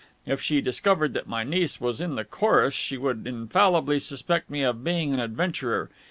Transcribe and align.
If 0.25 0.41
she 0.41 0.61
discovered 0.61 1.13
that 1.13 1.27
my 1.27 1.43
niece 1.43 1.79
was 1.79 2.01
in 2.01 2.15
the 2.15 2.25
chorus, 2.25 2.73
she 2.73 2.97
would 2.97 3.27
infallibly 3.27 3.99
suspect 3.99 4.49
me 4.49 4.63
of 4.63 4.83
being 4.83 5.13
an 5.13 5.19
adventurer. 5.19 5.91